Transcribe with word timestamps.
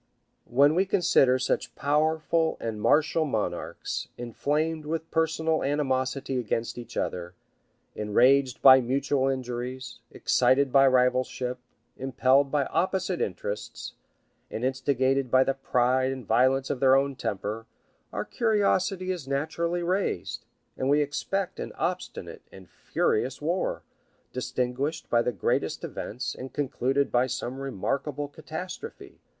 739] 0.45 0.57
When 0.71 0.75
we 0.75 0.85
consider 0.87 1.37
such 1.37 1.75
powerful 1.75 2.57
and 2.59 2.81
martial 2.81 3.23
monarchs, 3.23 4.07
inflamed 4.17 4.87
with 4.87 5.11
personal 5.11 5.61
animosity 5.63 6.39
against 6.39 6.79
each 6.79 6.97
other, 6.97 7.35
enraged 7.93 8.63
by 8.63 8.81
mutual 8.81 9.27
injuries, 9.29 9.99
excited 10.09 10.71
by 10.71 10.87
rivalship, 10.87 11.59
impelled 11.97 12.49
by 12.51 12.65
opposite 12.65 13.21
interests, 13.21 13.93
and 14.49 14.65
instigated 14.65 15.29
by 15.29 15.43
the 15.43 15.53
pride 15.53 16.11
and 16.11 16.25
violence 16.25 16.71
of 16.71 16.79
their 16.79 16.95
own 16.95 17.15
temper, 17.15 17.67
our 18.11 18.25
curiosity 18.25 19.11
is 19.11 19.27
naturally 19.27 19.83
raised, 19.83 20.45
and 20.75 20.89
we 20.89 20.99
expect 20.99 21.59
an 21.59 21.71
obstinate 21.73 22.41
and 22.51 22.67
furious 22.71 23.39
war, 23.39 23.83
distinguished 24.33 25.11
by 25.11 25.21
the 25.21 25.31
greatest 25.31 25.83
events, 25.83 26.33
and 26.33 26.53
concluded 26.53 27.11
by 27.11 27.27
some 27.27 27.59
remarkable 27.59 28.27
catastrophe. 28.27 29.19